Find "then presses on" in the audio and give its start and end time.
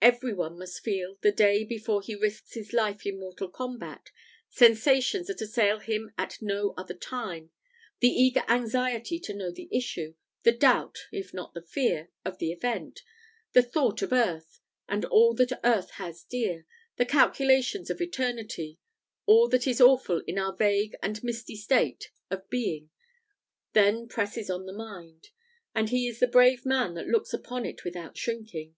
23.72-24.66